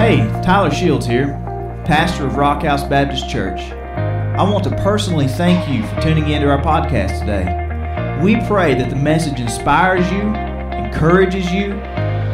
[0.00, 1.26] Hey, Tyler Shields here,
[1.84, 3.60] pastor of Rock House Baptist Church.
[3.60, 7.44] I want to personally thank you for tuning into our podcast today.
[8.24, 11.78] We pray that the message inspires you, encourages you,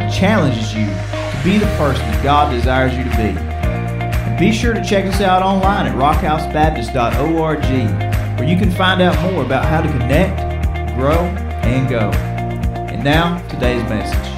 [0.09, 3.37] challenges you to be the person that God desires you to be.
[3.37, 7.65] And be sure to check us out online at rockhousebaptist.org,
[8.39, 10.37] where you can find out more about how to connect,
[10.97, 11.19] grow,
[11.67, 12.13] and go.
[12.93, 14.36] And now, today's message.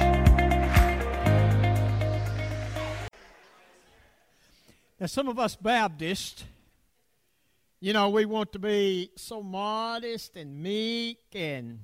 [4.99, 6.43] Now, some of us Baptists,
[7.79, 11.79] you know, we want to be so modest and meek and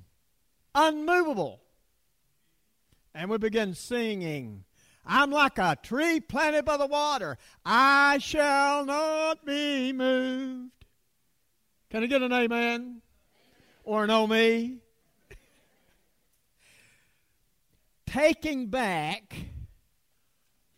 [0.74, 1.62] unmovable.
[3.14, 4.64] And we begin singing,
[5.06, 7.38] I'm like a tree planted by the water.
[7.64, 10.72] I shall not be moved.
[11.88, 13.00] Can I get an amen?
[13.84, 14.80] Or an oh me?
[18.06, 19.34] Taking back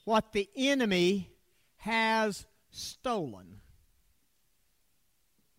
[0.04, 1.30] what the enemy
[1.78, 3.60] has stolen.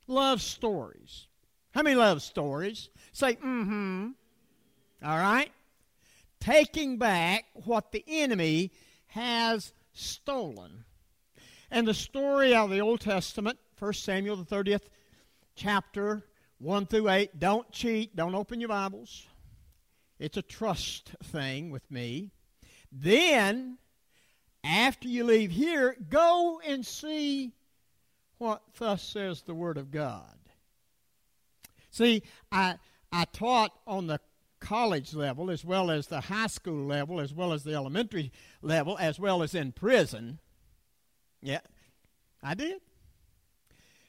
[0.08, 1.28] Love stories.
[1.72, 2.90] How many love stories?
[3.12, 4.08] Say, mm hmm.
[5.04, 5.52] All right?
[6.40, 8.72] Taking back what the enemy
[9.08, 10.86] has stolen.
[11.72, 14.88] And the story out of the Old Testament, 1 Samuel, the 30th
[15.56, 16.24] chapter,
[16.58, 17.40] 1 through 8.
[17.40, 18.16] Don't cheat.
[18.16, 19.28] Don't open your Bibles.
[20.18, 22.32] It's a trust thing with me.
[22.92, 23.78] Then
[24.64, 27.54] after you leave here, go and see
[28.38, 30.24] what thus says the Word of God.
[31.92, 32.76] See, I,
[33.12, 34.20] I taught on the
[34.60, 38.98] college level as well as the high school level as well as the elementary level
[38.98, 40.40] as well as in prison.
[41.42, 41.62] Yeah,
[42.44, 42.82] I did.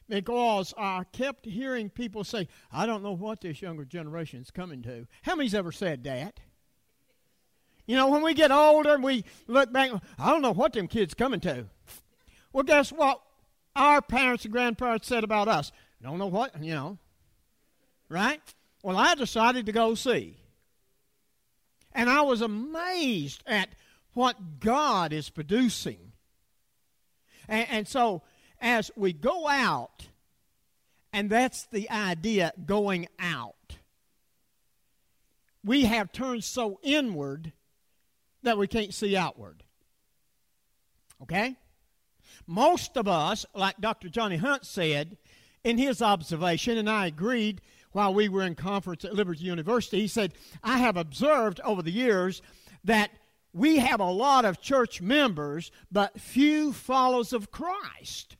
[0.09, 4.83] Because I kept hearing people say, I don't know what this younger generation is coming
[4.83, 5.07] to.
[5.23, 6.41] How many's ever said that?
[7.91, 10.86] You know, when we get older and we look back, I don't know what them
[10.86, 11.66] kids coming to.
[12.52, 13.20] Well, guess what?
[13.74, 15.73] Our parents and grandparents said about us.
[16.00, 16.98] Don't know what, you know.
[18.08, 18.40] Right?
[18.84, 20.36] Well, I decided to go see.
[21.92, 23.70] And I was amazed at
[24.12, 26.12] what God is producing.
[27.48, 28.23] And, and so,
[28.61, 30.06] as we go out,
[31.12, 33.56] and that's the idea going out,
[35.64, 37.52] we have turned so inward
[38.42, 39.62] that we can't see outward.
[41.23, 41.56] Okay?
[42.46, 44.08] Most of us, like Dr.
[44.08, 45.17] Johnny Hunt said
[45.64, 47.61] in his observation, and I agreed
[47.92, 51.90] while we were in conference at Liberty University, he said, I have observed over the
[51.90, 52.40] years
[52.84, 53.11] that
[53.52, 58.36] we have a lot of church members, but few followers of Christ.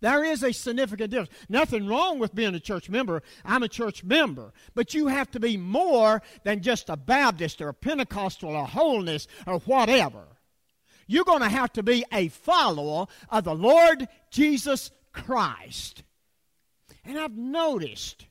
[0.00, 1.32] There is a significant difference.
[1.48, 3.22] Nothing wrong with being a church member.
[3.44, 4.52] I'm a church member.
[4.74, 8.66] But you have to be more than just a Baptist or a Pentecostal or a
[8.66, 10.24] holiness or whatever.
[11.06, 16.02] You're going to have to be a follower of the Lord Jesus Christ.
[17.04, 18.26] And I've noticed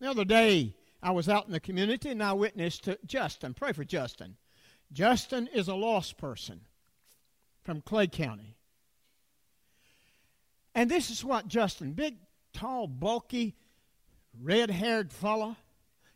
[0.00, 3.54] the other day I was out in the community and I witnessed to Justin.
[3.54, 4.36] Pray for Justin.
[4.92, 6.62] Justin is a lost person
[7.62, 8.56] from Clay County.
[10.74, 12.16] And this is what Justin, big,
[12.52, 13.56] tall, bulky,
[14.40, 15.56] red haired fella.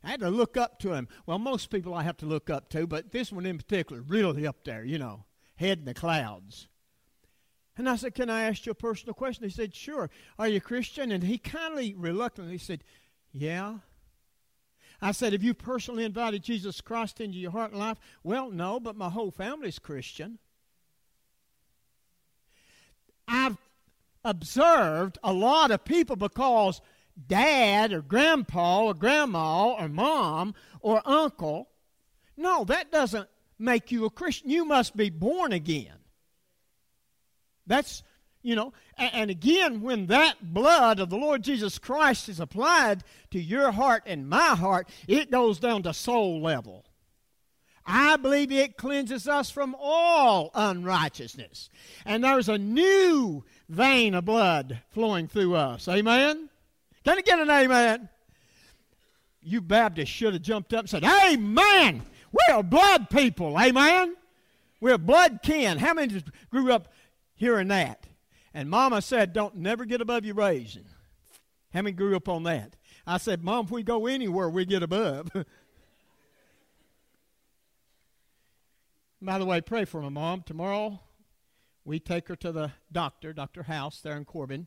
[0.03, 1.09] I had to look up to him.
[1.27, 4.47] Well, most people I have to look up to, but this one in particular, really
[4.47, 5.25] up there, you know,
[5.57, 6.69] head in the clouds.
[7.77, 9.45] And I said, Can I ask you a personal question?
[9.45, 10.11] He said, Sure.
[10.39, 11.11] Are you Christian?
[11.11, 12.85] And he kindly, reluctantly said,
[13.33, 13.79] Yeah.
[15.01, 17.99] I said, Have you personally invited Jesus Christ into your heart and life?
[18.23, 20.39] Well, no, but my whole family's Christian.
[23.27, 23.57] I've
[24.25, 26.81] observed a lot of people because
[27.27, 31.69] dad or grandpa or grandma or mom or uncle.
[32.37, 34.51] No, that doesn't make you a Christian.
[34.51, 35.97] You must be born again.
[37.67, 38.03] That's,
[38.43, 43.41] you know, and, again, when that blood of the Lord Jesus Christ is applied to
[43.41, 46.85] your heart and my heart, it goes down to soul level.
[47.87, 51.69] I believe it cleanses us from all unrighteousness.
[52.05, 55.89] And there's a new vein of blood flowing through us.
[55.89, 56.49] Amen?
[57.05, 58.09] Can I get an amen?
[59.43, 62.03] You Baptists should have jumped up and said, Amen!
[62.33, 63.59] We're blood people.
[63.61, 64.17] Amen?
[64.81, 65.79] We're blood kin.
[65.79, 66.93] How many just grew up
[67.35, 68.07] hearing that?
[68.53, 70.87] And Mama said, Don't never get above your raising.
[71.73, 72.77] How many grew up on that?
[73.07, 75.31] I said, Mom, if we go anywhere, we get above.
[79.21, 80.43] By the way, pray for my mom.
[80.43, 81.01] Tomorrow,
[81.85, 83.65] we take her to the doctor, Dr.
[83.65, 84.67] House, there in Corbin.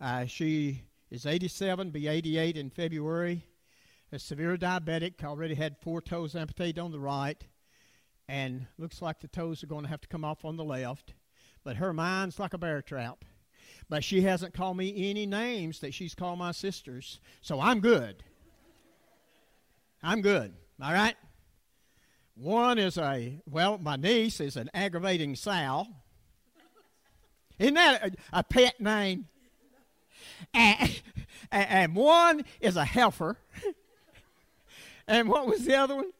[0.00, 3.44] Uh, she is 87, be 88 in February.
[4.12, 7.42] A severe diabetic, already had four toes amputated on the right.
[8.28, 11.14] and looks like the toes are going to have to come off on the left.
[11.64, 13.24] But her mind's like a bear trap.
[13.88, 17.20] But she hasn't called me any names that she's called my sisters.
[17.40, 18.22] So I'm good.
[20.02, 20.54] I'm good.
[20.80, 21.16] All right?
[22.36, 25.86] One is a, well, my niece is an aggravating sow.
[27.58, 29.26] Isn't that a, a pet name?
[30.52, 31.00] And,
[31.50, 33.38] and, one is a heifer.
[35.08, 36.10] and what was the other one?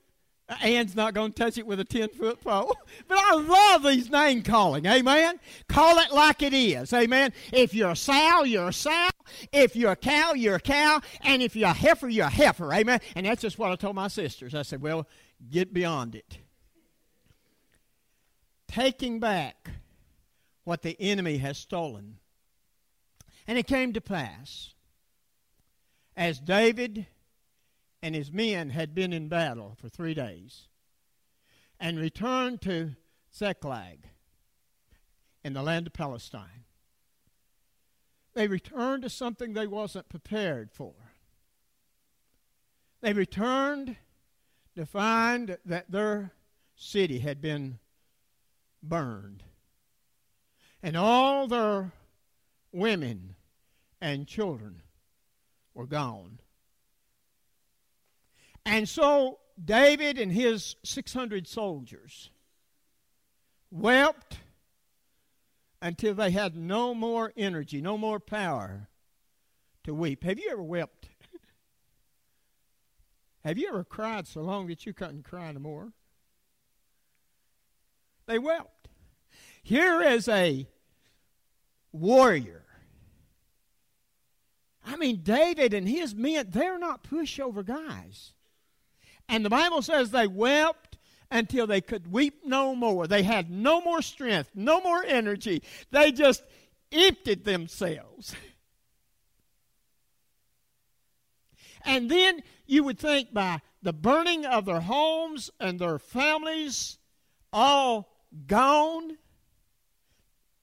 [0.62, 2.74] Ann's not going to touch it with a 10 foot pole.
[3.08, 4.86] But I love these name calling.
[4.86, 5.38] Amen.
[5.68, 6.92] Call it like it is.
[6.92, 7.32] Amen.
[7.52, 9.08] If you're a sow, you're a sow.
[9.52, 11.00] If you're a cow, you're a cow.
[11.22, 12.72] And if you're a heifer, you're a heifer.
[12.72, 13.00] Amen.
[13.16, 14.54] And that's just what I told my sisters.
[14.54, 15.06] I said, well,
[15.50, 16.38] get beyond it.
[18.68, 19.70] Taking back
[20.64, 22.18] what the enemy has stolen.
[23.46, 24.74] And it came to pass,
[26.16, 27.06] as David
[28.02, 30.66] and his men had been in battle for three days
[31.78, 32.96] and returned to
[33.34, 34.08] Ziklag
[35.44, 36.64] in the land of Palestine.
[38.34, 40.94] They returned to something they wasn't prepared for.
[43.00, 43.96] They returned
[44.76, 46.32] to find that their
[46.76, 47.78] city had been
[48.82, 49.42] burned
[50.82, 51.92] and all their
[52.72, 53.34] women
[54.00, 54.82] and children
[55.74, 56.38] were gone.
[58.64, 62.30] And so David and his 600 soldiers
[63.70, 64.38] wept
[65.80, 68.88] until they had no more energy, no more power
[69.84, 70.22] to weep.
[70.24, 71.08] Have you ever wept?
[73.46, 75.92] Have you ever cried so long that you couldn't cry no more?
[78.26, 78.88] They wept.
[79.62, 80.66] Here is a
[81.92, 82.64] warrior.
[84.84, 88.32] I mean, David and his men, they're not pushover guys.
[89.28, 90.98] And the Bible says they wept
[91.30, 93.06] until they could weep no more.
[93.06, 95.62] They had no more strength, no more energy.
[95.92, 96.42] They just
[96.90, 98.34] emptied themselves.
[101.86, 106.98] And then you would think by the burning of their homes and their families
[107.52, 108.12] all
[108.46, 109.16] gone,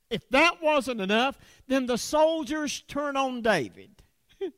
[0.09, 4.03] if that wasn't enough, then the soldiers turn on David.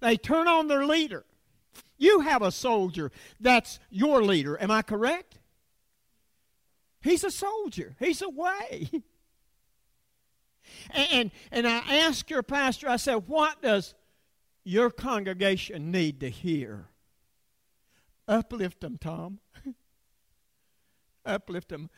[0.00, 1.24] they turn on their leader.
[1.98, 4.56] You have a soldier that's your leader.
[4.62, 5.38] Am I correct?
[7.02, 7.96] He's a soldier.
[7.98, 8.90] He's away.
[10.92, 13.94] And, and I asked your pastor, I said, what does
[14.64, 16.86] your congregation need to hear?
[18.28, 19.40] Uplift them, Tom.
[21.24, 21.90] Uplift them.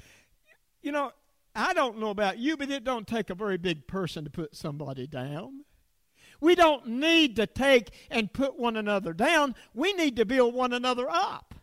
[0.82, 1.12] You know,
[1.54, 4.56] I don't know about you, but it don't take a very big person to put
[4.56, 5.64] somebody down.
[6.40, 9.54] We don't need to take and put one another down.
[9.74, 11.54] We need to build one another up.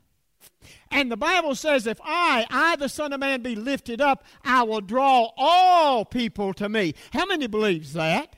[0.89, 4.63] And the Bible says, if I, I the Son of Man, be lifted up, I
[4.63, 6.95] will draw all people to me.
[7.11, 8.35] How many believes that?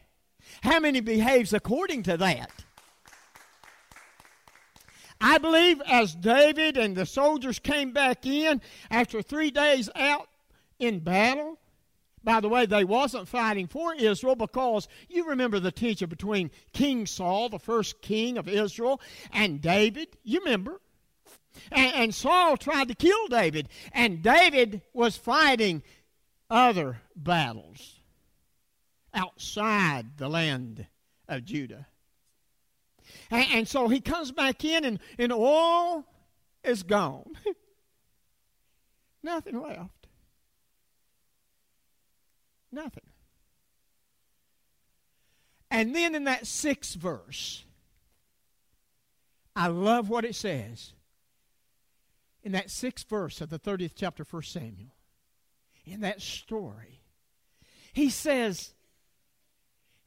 [0.62, 2.52] How many behaves according to that?
[5.20, 10.28] I believe as David and the soldiers came back in after three days out
[10.80, 11.60] in battle,
[12.24, 17.06] by the way, they wasn't fighting for Israel because you remember the tension between King
[17.08, 20.08] Saul, the first king of Israel, and David.
[20.24, 20.80] You remember.
[21.72, 25.84] And, and Saul tried to kill David, and David was fighting
[26.50, 28.01] other battles
[29.14, 30.88] outside the land
[31.28, 31.88] of Judah.
[33.30, 36.06] And, and so he comes back in, and, and all
[36.64, 37.38] is gone.
[39.24, 40.08] Nothing left.
[42.72, 43.04] Nothing.
[45.70, 47.64] And then in that sixth verse,
[49.56, 50.94] I love what it says.
[52.44, 54.96] In that sixth verse of the 30th chapter, 1 Samuel,
[55.86, 57.02] in that story,
[57.94, 58.74] he says,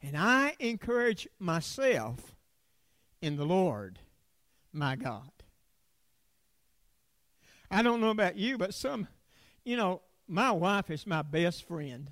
[0.05, 2.35] And I encourage myself
[3.23, 3.97] in the Lord
[4.71, 5.31] my God.
[7.71, 9.07] I don't know about you, but some,
[9.63, 12.11] you know, my wife is my best friend.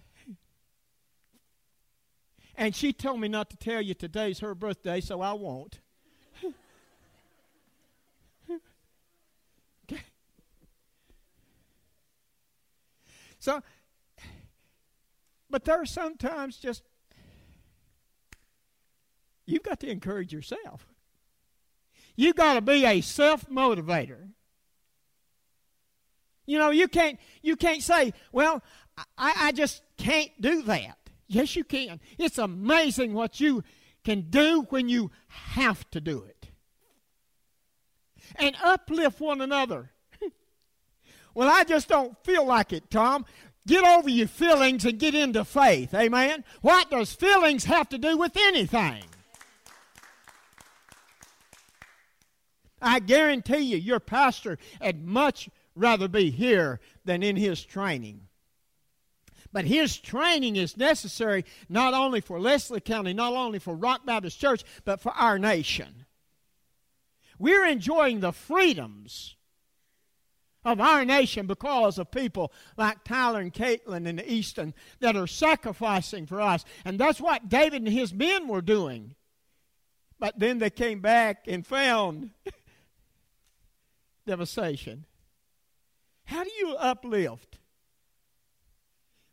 [2.55, 5.79] And she told me not to tell you today's her birthday, so I won't.
[9.85, 10.01] okay.
[13.37, 13.61] So,
[15.47, 16.81] but there are sometimes just,
[19.45, 20.87] you've got to encourage yourself.
[22.15, 24.29] You've got to be a self motivator.
[26.45, 28.61] You know, you can't you can't say, well,
[29.17, 30.97] I, I just can't do that.
[31.27, 31.99] Yes, you can.
[32.17, 33.63] It's amazing what you
[34.03, 36.49] can do when you have to do it.
[38.35, 39.91] And uplift one another.
[41.35, 43.25] Well, I just don't feel like it, Tom.
[43.65, 45.91] Get over your feelings and get into faith.
[45.95, 46.43] Amen?
[46.61, 49.03] What does feelings have to do with anything?
[52.83, 58.27] I guarantee you, your pastor would much rather be here than in his training.
[59.51, 64.39] But his training is necessary not only for Leslie County, not only for Rock Baptist
[64.39, 66.05] Church, but for our nation.
[67.39, 69.35] We're enjoying the freedoms
[70.65, 76.25] of our nation because of people like Tyler and Caitlin and Easton that are sacrificing
[76.25, 76.65] for us.
[76.85, 79.15] And that's what David and his men were doing.
[80.19, 82.31] But then they came back and found
[84.25, 85.05] devastation.
[86.25, 87.59] How do you uplift?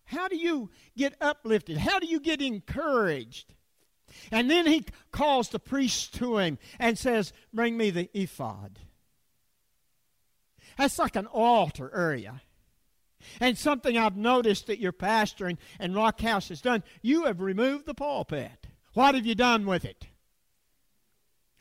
[0.05, 1.79] How do you get uplifted?
[1.79, 3.55] How do you get encouraged?
[4.33, 8.81] And then he calls the priest to him and says, Bring me the ephod.
[10.77, 12.43] That's like an altar area.
[13.39, 17.41] And something I've noticed that your pastor and, and Rock House has done, you have
[17.41, 18.67] removed the pulpit.
[18.95, 20.07] What have you done with it?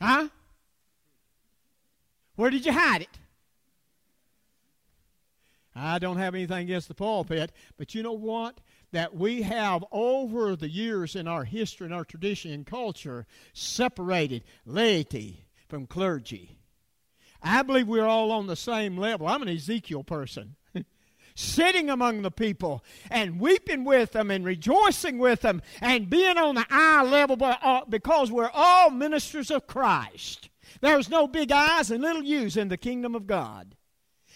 [0.00, 0.28] Huh?
[2.40, 3.18] Where did you hide it?
[5.76, 8.62] I don't have anything against the pulpit, but you know what?
[8.92, 14.44] That we have over the years in our history and our tradition and culture separated
[14.64, 16.56] laity from clergy.
[17.42, 19.28] I believe we're all on the same level.
[19.28, 20.56] I'm an Ezekiel person.
[21.34, 26.54] Sitting among the people and weeping with them and rejoicing with them and being on
[26.54, 30.49] the eye level uh, because we're all ministers of Christ.
[30.80, 33.76] There's no big eyes and little U's in the kingdom of God.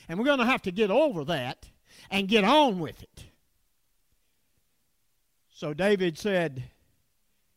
[0.09, 1.71] And we're going to have to get over that
[2.11, 3.25] and get on with it.
[5.51, 6.65] So David said,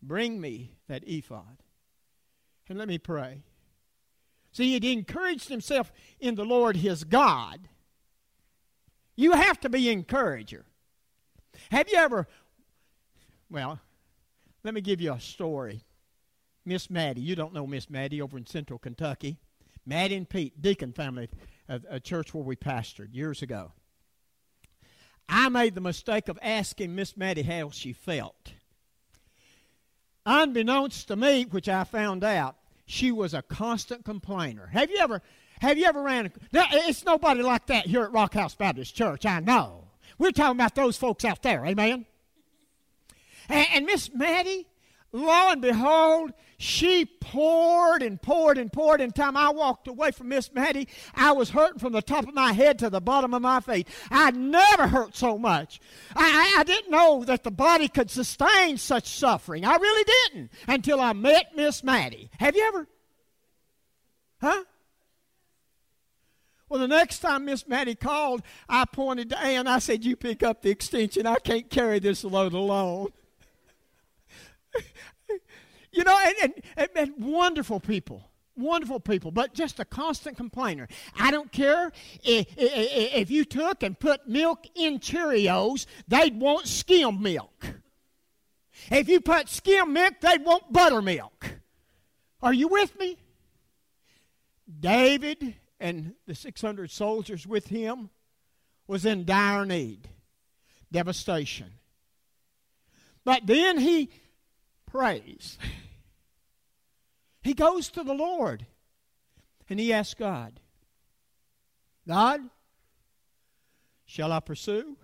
[0.02, 1.58] Bring me that ephod.
[2.70, 3.44] And let me pray.
[4.52, 7.68] See, he'd encouraged himself in the Lord his God.
[9.16, 10.66] You have to be encourager.
[11.72, 12.28] Have you ever,
[13.50, 13.80] well,
[14.64, 15.84] let me give you a story.
[16.68, 19.40] Miss Maddie, you don't know Miss Maddie over in central Kentucky.
[19.86, 21.30] Maddie and Pete, deacon family,
[21.70, 23.72] a, a church where we pastored years ago.
[25.30, 28.54] I made the mistake of asking Miss Maddie how she felt.
[30.26, 34.68] Unbeknownst to me, which I found out, she was a constant complainer.
[34.68, 35.22] Have you ever
[35.60, 36.32] have you ever ran?
[36.54, 39.26] It's nobody like that here at Rock House Baptist Church.
[39.26, 39.86] I know.
[40.20, 41.66] We're talking about those folks out there.
[41.66, 42.06] Amen.
[43.50, 44.68] And, and Miss Maddie,
[45.12, 49.00] lo and behold, she poured and poured and poured.
[49.00, 52.34] And time I walked away from Miss Maddie, I was hurting from the top of
[52.34, 53.88] my head to the bottom of my feet.
[54.10, 55.80] I never hurt so much.
[56.16, 59.66] I, I, I didn't know that the body could sustain such suffering.
[59.66, 62.32] I really didn't until I met Miss Maddie.
[62.40, 62.88] Have you ever?
[64.42, 64.64] Huh?
[66.70, 69.68] Well, the next time Miss Maddie called, I pointed to Ann.
[69.68, 71.26] I said, You pick up the extension.
[71.26, 73.14] I can't carry this load alone.
[75.92, 78.24] You know, and, and, and wonderful people
[78.58, 80.88] wonderful people, but just a constant complainer.
[81.18, 81.92] I don't care
[82.24, 87.76] if, if, if, you took and put milk in Cheerios, they'd want skim milk.
[88.92, 91.60] If you put skim milk, they'd want buttermilk.
[92.42, 93.18] Are you with me?
[94.80, 98.10] David and the 600 soldiers with him
[98.88, 100.10] was in dire need,
[100.92, 101.74] devastation.
[103.24, 104.10] But then he
[104.88, 105.58] prays.
[107.42, 108.66] He goes to the Lord
[109.70, 110.60] and he asks God,
[112.08, 112.42] God,
[114.06, 114.98] shall I pursue?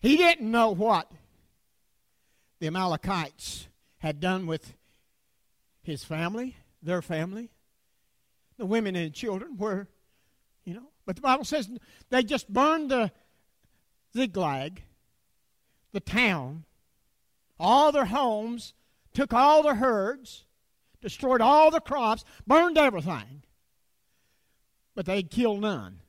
[0.00, 1.10] He didn't know what
[2.58, 4.74] the Amalekites had done with
[5.82, 7.50] his family, their family.
[8.58, 9.88] The women and children were,
[10.64, 11.68] you know, but the Bible says
[12.10, 13.12] they just burned the
[14.16, 14.82] Ziklag,
[15.92, 16.64] the town,
[17.58, 18.74] all their homes,
[19.12, 20.44] took all the herds,
[21.00, 23.42] destroyed all the crops, burned everything.
[24.94, 26.00] But they killed none.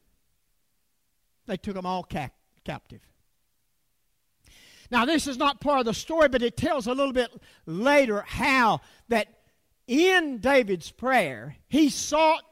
[1.46, 3.02] They took them all cap- captive.
[4.92, 7.32] Now, this is not part of the story, but it tells a little bit
[7.66, 9.28] later how that
[9.88, 12.44] in David's prayer, he sought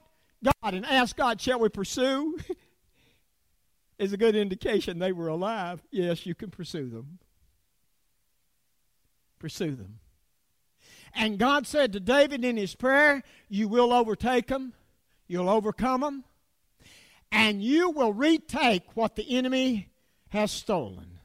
[0.44, 2.40] God and asked God, Shall we pursue?
[4.02, 5.84] is a good indication they were alive.
[5.92, 7.20] Yes, you can pursue them.
[9.38, 10.00] Pursue them.
[11.14, 14.74] And God said to David in his prayer, You will overtake them,
[15.28, 16.24] you'll overcome them,
[17.32, 19.90] and you will retake what the enemy
[20.30, 21.20] has stolen.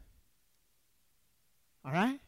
[1.84, 2.20] All right?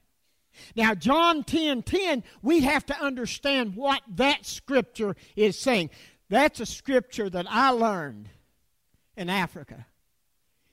[0.77, 5.91] Now, John 10 10, we have to understand what that scripture is saying.
[6.29, 8.29] That's a scripture that I learned
[9.17, 9.87] in Africa.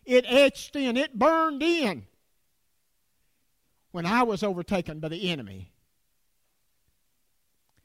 [0.06, 2.06] it etched in, it burned in
[3.92, 5.72] when I was overtaken by the enemy.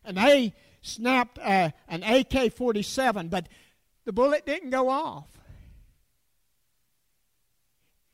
[0.04, 3.47] And they snapped uh, an AK 47, but
[4.04, 5.28] the bullet didn't go off.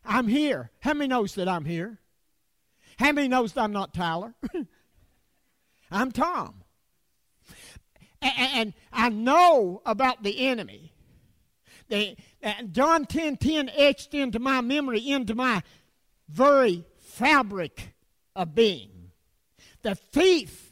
[0.05, 0.71] I'm here.
[0.81, 1.99] How many knows that I'm here?
[2.99, 4.35] How many knows that I'm not Tyler?
[5.91, 6.63] I'm Tom.
[8.23, 10.93] And, I know about the enemy.
[11.89, 15.63] The, uh, John 10 10 etched into my memory, into my
[16.29, 17.95] very fabric
[18.35, 19.13] of being.
[19.83, 20.66] The thief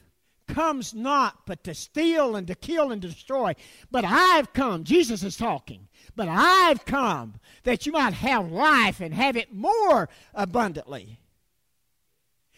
[0.46, 3.54] comes not but to steal and to kill and destroy.
[3.90, 7.34] But I've come, Jesus is talking, but I've come
[7.64, 11.18] that you might have life and have it more abundantly.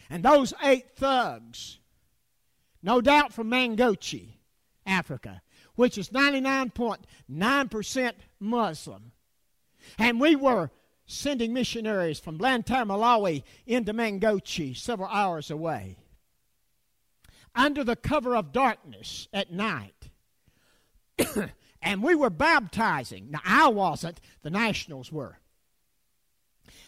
[0.09, 1.79] And those eight thugs,
[2.81, 4.37] no doubt from Mangochi,
[4.85, 5.41] Africa,
[5.75, 9.11] which is 99.9% Muslim.
[9.97, 10.71] And we were
[11.05, 15.97] sending missionaries from Blantyre, Malawi into Mangochi, several hours away
[17.57, 20.09] under the cover of darkness at night.
[21.81, 23.31] and we were baptizing.
[23.31, 25.39] Now, I wasn't, the nationals were.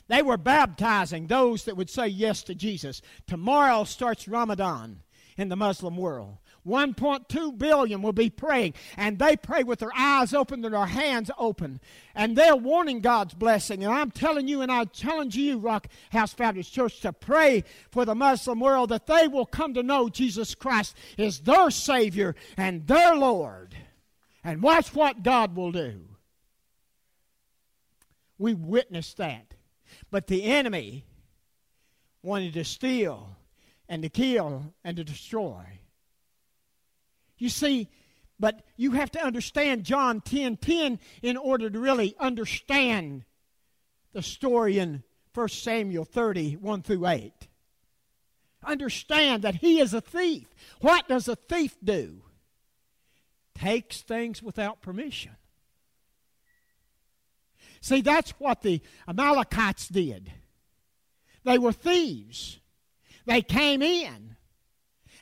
[0.08, 3.02] They were baptizing those that would say yes to Jesus.
[3.28, 5.02] Tomorrow starts Ramadan
[5.38, 6.38] in the Muslim world.
[6.68, 11.32] 1.2 billion will be praying, and they pray with their eyes open and their hands
[11.38, 11.80] open.
[12.16, 13.84] And they're wanting God's blessing.
[13.84, 18.06] And I'm telling you, and I challenge you, Rock House Baptist Church, to pray for
[18.06, 22.86] the Muslim world that they will come to know Jesus Christ is their Savior and
[22.88, 23.76] their Lord.
[24.44, 26.02] And watch what God will do.
[28.38, 29.54] We witnessed that.
[30.12, 31.06] But the enemy
[32.24, 33.36] wanted to steal
[33.88, 35.64] and to kill and to destroy.
[37.40, 37.90] You see,
[38.40, 43.24] but you have to understand John 10 10 in order to really understand
[44.14, 45.04] the story in
[45.34, 47.34] 1 Samuel 30 1 through 8.
[48.64, 50.54] Understand that he is a thief.
[50.82, 52.22] What does a thief do?
[53.56, 55.32] Takes things without permission.
[57.82, 60.32] See, that's what the Amalekites did.
[61.46, 62.60] They were thieves.
[63.26, 64.36] They came in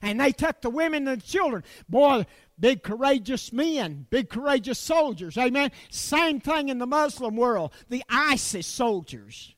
[0.01, 1.63] and they took the women and the children.
[1.89, 2.25] Boy,
[2.59, 5.37] big courageous men, big courageous soldiers.
[5.37, 5.71] Amen.
[5.89, 7.71] Same thing in the Muslim world.
[7.89, 9.55] The ISIS soldiers.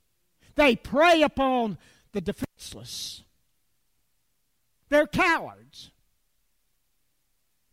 [0.56, 1.78] They prey upon
[2.12, 3.24] the defenseless.
[4.90, 5.92] They're cowards.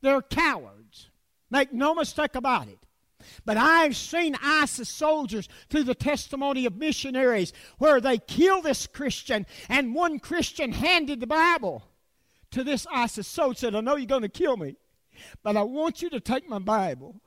[0.02, 1.08] They're cowards.
[1.50, 2.78] Make no mistake about it.
[3.44, 9.46] But I've seen ISIS soldiers through the testimony of missionaries where they kill this Christian,
[9.68, 11.82] and one Christian handed the Bible
[12.56, 14.76] to this ISIS soldier said, I know you're going to kill me,
[15.42, 17.20] but I want you to take my Bible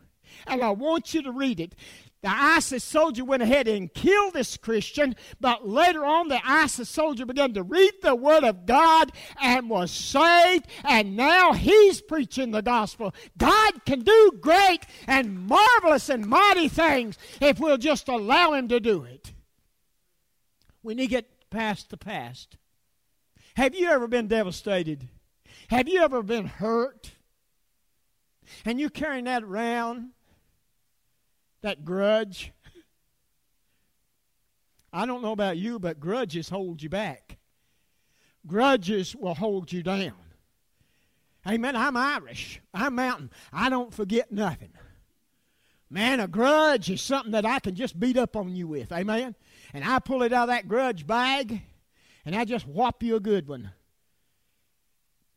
[0.48, 1.76] and I want you to read it.
[2.24, 7.28] The ISIS soldier went ahead and killed this Christian, but later on, the ISIS soldier
[7.28, 12.64] began to read the Word of God and was saved, and now he's preaching the
[12.64, 13.14] gospel.
[13.38, 18.80] God can do great and marvelous and mighty things if we'll just allow Him to
[18.80, 19.32] do it.
[20.82, 22.58] We need to get past the past.
[23.56, 25.08] Have you ever been devastated?
[25.70, 27.12] Have you ever been hurt?
[28.66, 30.12] And you're carrying that around?
[31.62, 32.52] that grudge.
[34.92, 37.38] I don't know about you, but grudges hold you back.
[38.48, 40.14] Grudges will hold you down.
[41.48, 41.76] Amen.
[41.76, 42.62] I'm Irish.
[42.74, 43.30] I'm mountain.
[43.54, 44.72] I don't forget nothing.
[45.90, 48.92] Man, a grudge is something that I can just beat up on you with.
[48.92, 49.36] Amen.
[49.74, 51.62] And I pull it out of that grudge bag
[52.26, 53.72] and I just whop you a good one.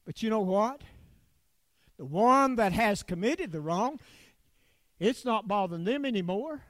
[0.04, 0.82] But you know what?
[1.98, 3.98] The one that has committed the wrong
[5.02, 6.62] it's not bothering them anymore,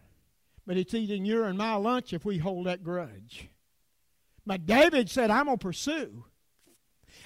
[0.66, 3.50] but it's eating your and my lunch if we hold that grudge.
[4.46, 6.24] But David said, I'm going to pursue.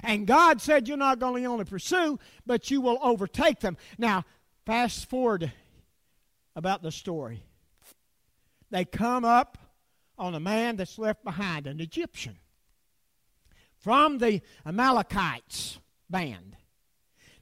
[0.02, 3.76] And God said, You're not going to only pursue, but you will overtake them.
[3.98, 4.24] Now,
[4.64, 5.52] fast forward
[6.56, 7.44] about the story.
[8.72, 9.58] They come up
[10.18, 12.36] on a man that's left behind, an Egyptian,
[13.78, 15.78] from the Amalekites
[16.10, 16.56] band,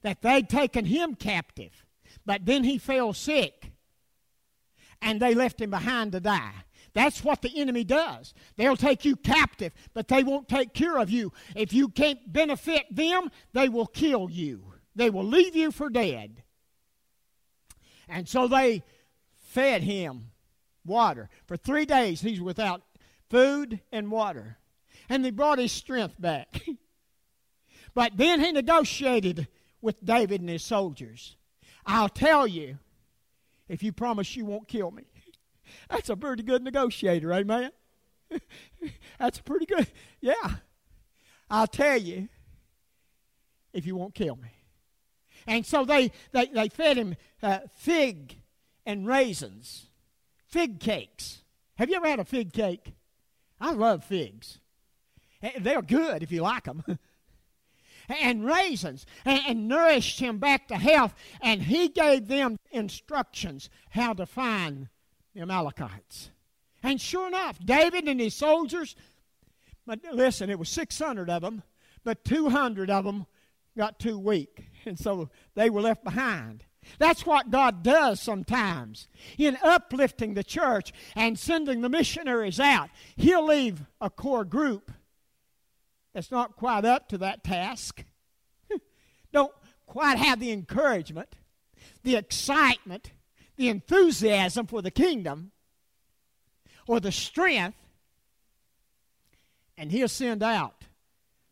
[0.03, 1.85] that they'd taken him captive.
[2.27, 3.73] But then he fell sick,
[5.03, 6.65] and they left him behind to die.
[6.95, 8.33] That's what the enemy does.
[8.57, 11.33] They'll take you captive, but they won't take care of you.
[11.57, 14.75] If you can't benefit them, they will kill you.
[14.95, 16.45] They will leave you for dead.
[18.09, 18.85] And so they
[19.49, 20.31] fed him
[20.85, 21.29] water.
[21.47, 22.83] For three days, he's without
[23.29, 24.59] food and water.
[25.09, 26.63] And they brought his strength back.
[27.95, 29.49] but then he negotiated
[29.81, 31.37] with David and his soldiers.
[31.87, 32.79] I'll tell you
[33.69, 35.05] if you promise you won't kill me.
[35.91, 37.71] That's a pretty good negotiator, amen?
[39.19, 39.87] That's a pretty good.
[40.21, 40.57] Yeah.
[41.51, 42.29] I'll tell you
[43.73, 44.49] if you won't kill me.
[45.47, 48.39] And so they, they, they fed him uh, fig
[48.87, 49.87] and raisins,
[50.47, 51.43] fig cakes.
[51.77, 52.95] Have you ever had a fig cake?
[53.61, 54.59] I love figs.
[55.61, 56.83] They're good if you like them.
[58.09, 61.15] and raisins and, and, nourished him back to health.
[61.41, 64.89] And he gave them instructions how to find
[65.35, 66.31] the Amalekites.
[66.83, 68.95] And sure enough, David and his soldiers,
[69.87, 71.63] but listen, it was 600 of them,
[72.05, 73.27] but 200 of them
[73.77, 74.67] got too weak.
[74.85, 76.65] And so they were left behind.
[76.99, 79.09] That's what God does sometimes.
[79.39, 84.93] In uplifting the church and sending the missionaries out, He'll leave a core group
[86.15, 88.05] that's not quite up to that task,
[89.33, 89.53] don't
[89.85, 91.37] quite have the encouragement,
[92.05, 93.11] the excitement,
[93.57, 95.51] the enthusiasm for the kingdom,
[96.87, 97.79] or the strength,
[99.77, 100.85] and He'll send out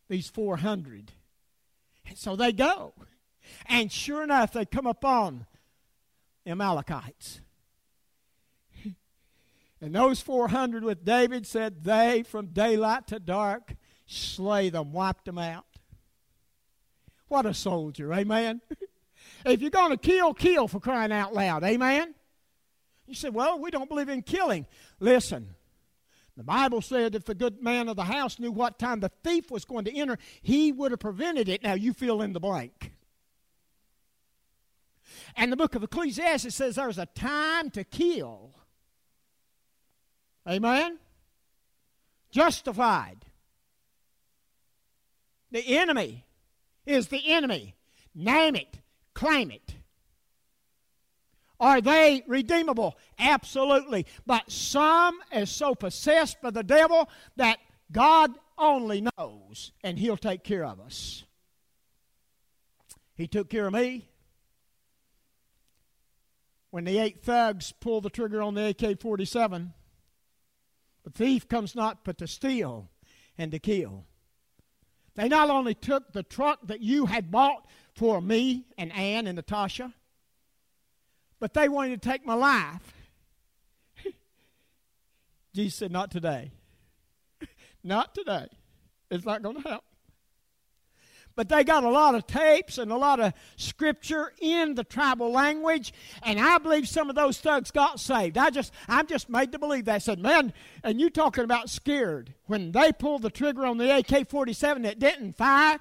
[0.09, 1.13] these 400.
[2.07, 2.95] And so they go.
[3.67, 5.47] And sure enough, they come upon
[6.45, 7.41] the Amalekites.
[9.81, 13.75] And those 400 with David said, They from daylight to dark
[14.13, 15.67] slay them, wiped them out.
[17.29, 18.61] What a soldier, amen?
[19.47, 22.15] if you're going to kill, kill for crying out loud, amen?
[23.07, 24.67] You say, Well, we don't believe in killing.
[25.01, 25.55] Listen,
[26.37, 29.51] the Bible said if the good man of the house knew what time the thief
[29.51, 31.63] was going to enter, he would have prevented it.
[31.63, 32.93] Now you fill in the blank.
[35.37, 38.55] And the book of Ecclesiastes says there's a time to kill.
[40.49, 40.99] Amen?
[42.31, 43.27] Justified.
[45.53, 46.25] The enemy
[46.87, 47.77] is the enemy.
[48.15, 48.81] Name it,
[49.15, 49.77] claim it.
[51.61, 52.99] Are they redeemable?
[53.19, 54.07] Absolutely.
[54.27, 57.59] But some is so possessed by the devil that
[57.93, 61.25] God only knows, and He'll take care of us.
[63.15, 64.09] He took care of me
[66.71, 69.75] when the eight thugs pull the trigger on the AK 47.
[71.05, 72.91] The thief comes not but to steal
[73.37, 74.07] and to kill.
[75.15, 79.37] They not only took the truck that you had bought for me and Ann and
[79.37, 79.93] Natasha,
[81.39, 82.95] but they wanted to take my life.
[85.55, 86.53] Jesus said, Not today.
[87.85, 88.47] not today.
[89.11, 89.92] It's not going to happen.
[91.35, 95.31] But they got a lot of tapes and a lot of scripture in the tribal
[95.31, 95.93] language,
[96.23, 98.37] and I believe some of those thugs got saved.
[98.37, 99.95] I just, I'm just made to believe that.
[99.95, 100.53] I said, man,
[100.85, 102.35] and you talking about scared.
[102.47, 105.79] When they pulled the trigger on the AK-47 that didn't fire,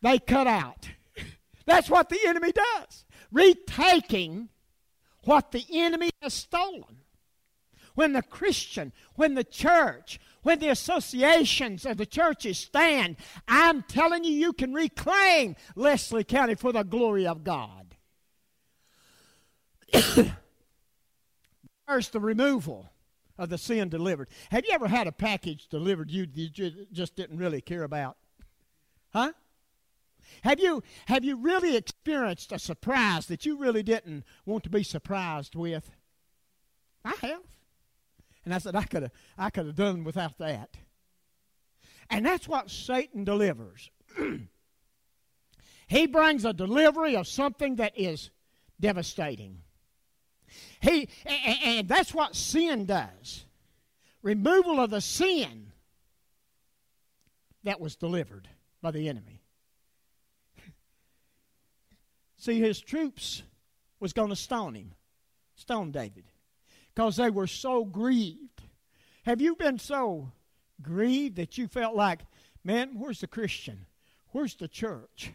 [0.00, 0.88] they cut out.
[1.66, 3.04] That's what the enemy does.
[3.32, 4.48] Retaking
[5.24, 7.00] what the enemy has stolen.
[7.94, 13.16] When the Christian, when the church, when the associations of the churches stand,
[13.48, 17.96] I'm telling you, you can reclaim Leslie County for the glory of God.
[21.88, 22.88] First, the removal
[23.36, 24.28] of the sin delivered.
[24.50, 26.48] Have you ever had a package delivered you you
[26.92, 28.16] just didn't really care about?
[29.12, 29.32] Huh?
[30.42, 34.82] Have you, have you really experienced a surprise that you really didn't want to be
[34.82, 35.90] surprised with?
[37.04, 37.42] I have.
[38.44, 40.76] And I said, I could have I could have done without that.
[42.10, 43.90] And that's what Satan delivers.
[45.86, 48.30] he brings a delivery of something that is
[48.78, 49.60] devastating.
[50.80, 53.46] He and, and that's what sin does.
[54.22, 55.72] Removal of the sin
[57.62, 58.48] that was delivered
[58.82, 59.42] by the enemy.
[62.36, 63.42] See, his troops
[64.00, 64.92] was going to stone him,
[65.54, 66.24] stone David
[66.94, 68.62] because they were so grieved.
[69.24, 70.32] Have you been so
[70.82, 72.20] grieved that you felt like,
[72.62, 73.86] man, where's the Christian?
[74.32, 75.32] Where's the church?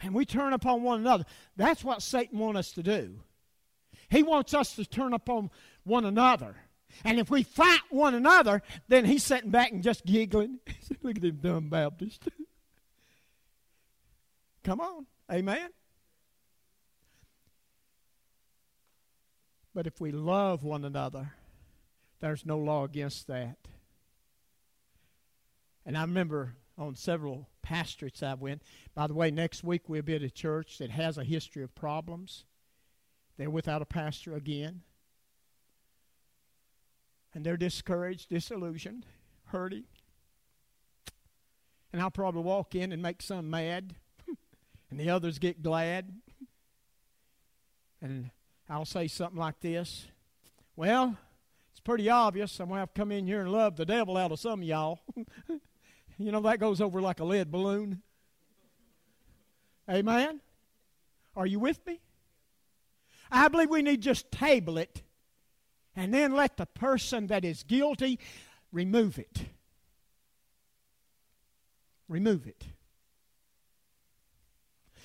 [0.00, 1.24] And we turn upon one another.
[1.56, 3.20] That's what Satan wants us to do.
[4.10, 5.50] He wants us to turn upon
[5.84, 6.56] one another.
[7.04, 10.60] And if we fight one another, then he's sitting back and just giggling.
[11.02, 12.26] Look at them dumb Baptists.
[14.64, 15.06] Come on.
[15.30, 15.68] Amen.
[19.78, 21.34] But if we love one another,
[22.18, 23.58] there's no law against that.
[25.86, 28.62] And I remember on several pastorates I went.
[28.96, 31.76] By the way, next week we'll be at a church that has a history of
[31.76, 32.44] problems.
[33.36, 34.80] They're without a pastor again.
[37.32, 39.06] And they're discouraged, disillusioned,
[39.44, 39.84] hurting.
[41.92, 43.94] And I'll probably walk in and make some mad,
[44.90, 46.16] and the others get glad.
[48.02, 48.32] And
[48.68, 50.06] I'll say something like this
[50.76, 51.16] Well,
[51.70, 52.58] it's pretty obvious.
[52.60, 54.60] I'm going to have to come in here and love the devil out of some
[54.60, 55.00] of y'all.
[56.18, 58.02] you know, that goes over like a lead balloon.
[59.88, 60.40] Amen?
[61.36, 62.00] Are you with me?
[63.30, 65.02] I believe we need just table it
[65.96, 68.18] and then let the person that is guilty
[68.72, 69.46] remove it.
[72.08, 72.64] Remove it.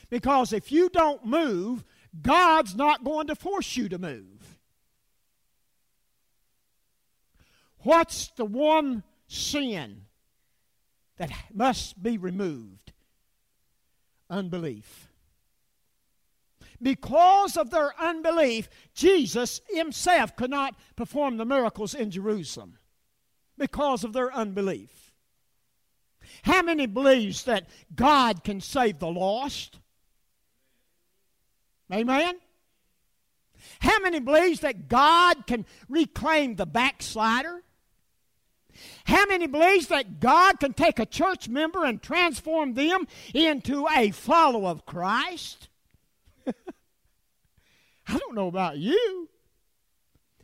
[0.10, 1.84] Because if you don't move,
[2.22, 4.60] God's not going to force you to move.
[7.80, 10.06] What's the one sin
[11.18, 12.94] that must be removed?
[14.30, 15.10] Unbelief.
[16.82, 22.78] Because of their unbelief, Jesus himself could not perform the miracles in Jerusalem
[23.58, 25.14] because of their unbelief.
[26.44, 29.80] How many believes that God can save the lost?
[31.94, 32.40] Amen.
[33.80, 37.62] How many believes that God can reclaim the backslider?
[39.06, 44.10] How many believes that God can take a church member and transform them into a
[44.10, 45.70] follower of Christ?
[46.48, 49.30] I don't know about you,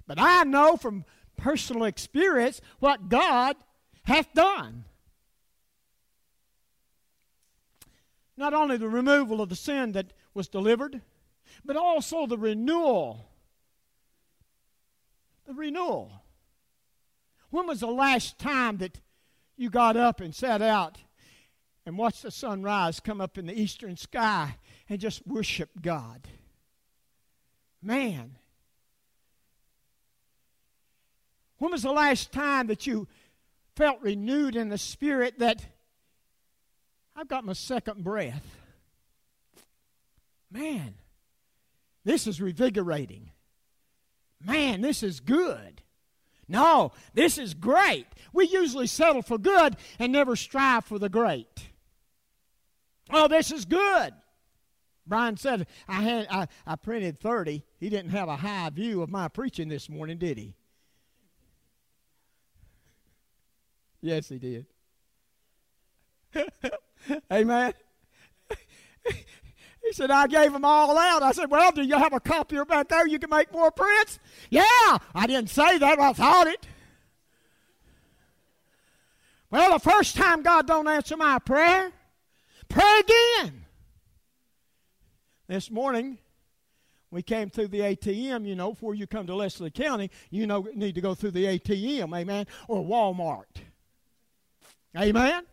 [0.06, 1.04] but I know from
[1.36, 3.56] personal experience what God
[4.04, 4.86] hath done.
[8.38, 11.02] Not only the removal of the sin that was delivered,
[11.66, 13.30] but also the renewal.
[15.48, 16.24] The renewal.
[17.50, 19.00] When was the last time that
[19.58, 20.98] you got up and sat out
[21.86, 26.28] and watched the sunrise come up in the eastern sky and just worshiped God?
[27.82, 28.36] Man.
[31.58, 33.08] When was the last time that you
[33.76, 35.66] felt renewed in the spirit that
[37.16, 38.58] I've got my second breath?
[40.52, 40.96] Man,
[42.04, 43.30] this is revigorating.
[44.44, 45.82] Man, this is good.
[46.48, 48.08] No, this is great.
[48.34, 51.70] We usually settle for good and never strive for the great.
[53.12, 54.14] Oh, this is good.
[55.06, 57.64] Brian said I had I, I printed 30.
[57.80, 60.56] He didn't have a high view of my preaching this morning, did he?
[64.02, 64.66] Yes, he did.
[67.32, 67.74] Amen.
[69.90, 71.24] He said, I gave them all out.
[71.24, 74.20] I said, Well, do you have a copier back there you can make more prints?
[74.52, 74.62] Yeah.
[75.16, 76.68] I didn't say that, I thought it.
[79.50, 81.92] Well, the first time God don't answer my prayer,
[82.68, 83.66] pray again.
[85.48, 86.20] This morning,
[87.10, 90.68] we came through the ATM, you know, before you come to Leslie County, you know,
[90.76, 93.46] need to go through the ATM, amen, or Walmart.
[94.96, 95.46] Amen?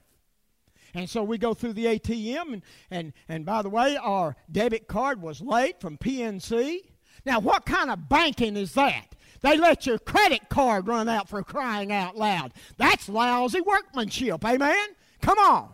[0.96, 4.88] And so we go through the ATM, and, and, and by the way, our debit
[4.88, 6.78] card was late from PNC.
[7.26, 9.14] Now, what kind of banking is that?
[9.42, 12.54] They let your credit card run out for crying out loud.
[12.78, 14.86] That's lousy workmanship, amen?
[15.20, 15.68] Come on.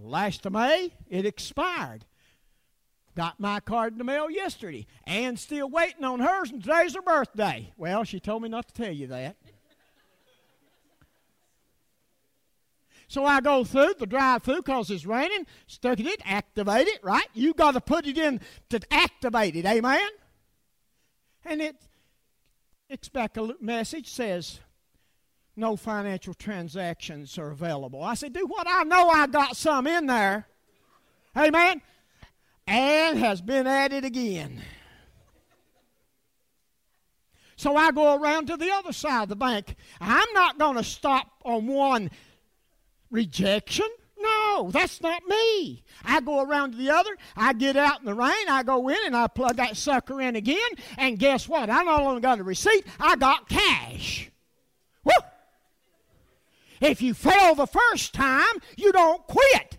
[0.00, 2.04] Last of May, it expired.
[3.16, 4.86] Got my card in the mail yesterday.
[5.08, 7.72] Ann's still waiting on hers, and today's her birthday.
[7.76, 9.34] Well, she told me not to tell you that.
[13.08, 17.26] So I go through the drive through because it's raining, stuck it, activate it, right?
[17.32, 20.08] You got to put it in to activate it, amen?
[21.44, 21.76] And it
[22.90, 24.60] it's back a message says
[25.56, 28.02] no financial transactions are available.
[28.02, 28.66] I said, do what?
[28.68, 30.46] I know I got some in there.
[31.36, 31.82] Amen.
[32.66, 34.62] And has been added again.
[37.56, 39.74] So I go around to the other side of the bank.
[40.00, 42.10] I'm not going to stop on one
[43.10, 43.86] rejection.
[44.20, 45.82] No, that's not me.
[46.04, 48.98] I go around to the other, I get out in the rain, I go in
[49.06, 51.70] and I plug that sucker in again, and guess what?
[51.70, 54.30] I not only got a receipt, I got cash.
[55.04, 55.12] Woo!
[56.80, 59.78] If you fail the first time, you don't quit.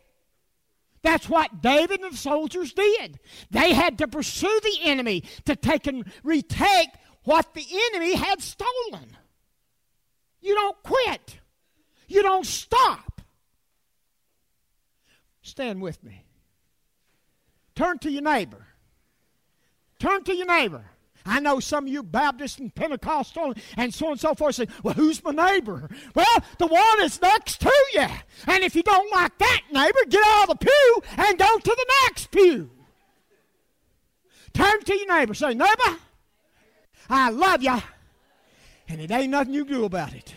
[1.01, 3.19] That's what David and the soldiers did.
[3.51, 6.89] They had to pursue the enemy to take and retake
[7.23, 9.15] what the enemy had stolen.
[10.41, 11.39] You don't quit.
[12.07, 13.08] You don't stop.
[15.41, 16.25] Stand with me.
[17.75, 18.65] Turn to your neighbor.
[19.99, 20.85] Turn to your neighbor.
[21.25, 24.67] I know some of you Baptists and Pentecostal and so on and so forth say,
[24.83, 25.89] Well, who's my neighbor?
[26.15, 28.07] Well, the one that's next to you.
[28.47, 31.75] And if you don't like that neighbor, get out of the pew and go to
[31.77, 32.71] the next pew.
[34.53, 35.33] Turn to your neighbor.
[35.33, 35.97] Say, Neighbor,
[37.09, 37.77] I love you.
[38.87, 40.33] And it ain't nothing you can do about it.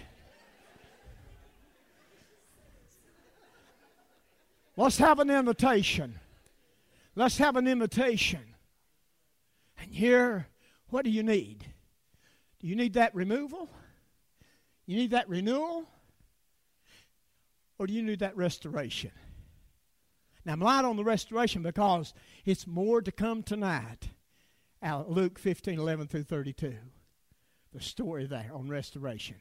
[4.77, 6.19] Let's have an invitation.
[7.15, 8.55] Let's have an invitation.
[9.79, 10.47] And here
[10.93, 11.65] What do you need?
[12.61, 13.71] Do you need that removal?
[14.85, 15.87] You need that renewal?
[17.79, 19.11] Or do you need that restoration?
[20.45, 22.13] Now, I'm light on the restoration because
[22.45, 24.11] it's more to come tonight.
[24.83, 26.75] Out Luke 15, 11 through 32.
[27.73, 29.37] The story there on restoration.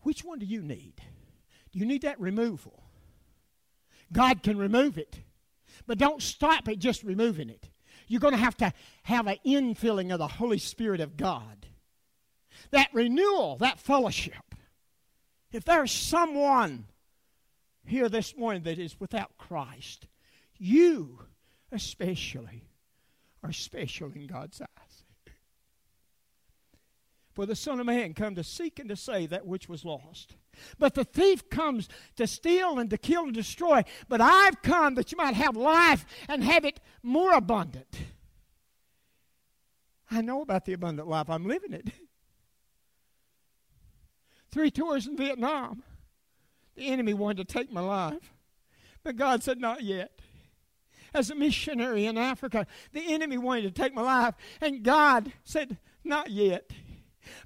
[0.00, 0.94] Which one do you need?
[1.70, 2.82] Do you need that removal?
[4.12, 5.20] God can remove it.
[5.86, 7.68] But don't stop at just removing it.
[8.08, 8.72] You're going to have to
[9.04, 11.66] have an infilling of the Holy Spirit of God.
[12.70, 14.54] That renewal, that fellowship.
[15.52, 16.86] If there's someone
[17.84, 20.06] here this morning that is without Christ,
[20.58, 21.20] you
[21.72, 22.64] especially
[23.42, 24.85] are special in God's eyes.
[27.36, 30.36] For the Son of Man come to seek and to save that which was lost.
[30.78, 33.82] But the thief comes to steal and to kill and destroy.
[34.08, 37.94] But I've come that you might have life and have it more abundant.
[40.10, 41.28] I know about the abundant life.
[41.28, 41.90] I'm living it.
[44.50, 45.82] Three tours in Vietnam.
[46.74, 48.32] The enemy wanted to take my life.
[49.04, 50.22] But God said, Not yet.
[51.12, 54.34] As a missionary in Africa, the enemy wanted to take my life.
[54.62, 56.72] And God said, Not yet.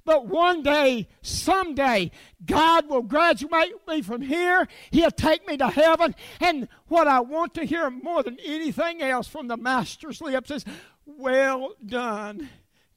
[0.05, 2.11] But one day, someday,
[2.45, 4.67] God will graduate me from here.
[4.91, 6.15] He'll take me to heaven.
[6.39, 10.65] And what I want to hear more than anything else from the Master's lips is,
[11.05, 12.49] Well done,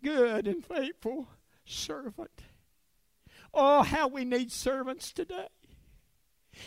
[0.02, 1.28] good and faithful
[1.64, 2.42] servant.
[3.52, 5.48] Oh, how we need servants today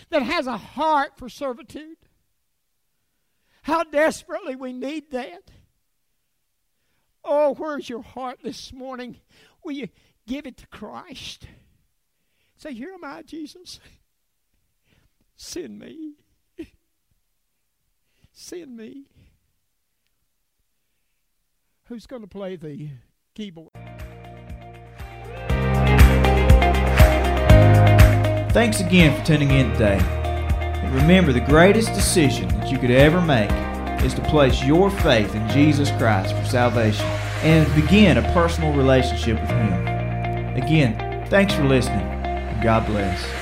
[0.10, 1.98] that has a heart for servitude.
[3.64, 5.52] How desperately we need that.
[7.24, 9.18] Oh, where's your heart this morning?
[9.64, 9.90] Will you
[10.28, 11.48] give it to Christ?
[12.58, 13.80] Say, Here am I, Jesus.
[15.36, 16.14] Send me.
[18.34, 19.06] Send me.
[21.86, 22.90] Who's going to play the
[23.34, 23.72] keyboard?
[28.52, 30.00] Thanks again for tuning in today.
[30.00, 33.52] And remember, the greatest decision that you could ever make
[34.04, 37.06] is to place your faith in Jesus Christ for salvation
[37.44, 39.97] and begin a personal relationship with Him.
[40.58, 42.06] Again, thanks for listening,
[42.64, 43.37] God bless.